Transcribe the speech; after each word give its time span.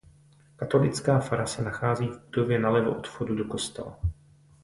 Katolická 0.55 1.19
fara 1.19 1.45
se 1.47 1.61
nachází 1.61 2.07
v 2.07 2.21
budově 2.25 2.59
nalevo 2.59 2.95
od 2.97 3.07
vchodu 3.07 3.35
do 3.35 3.45
kostela. 3.45 3.99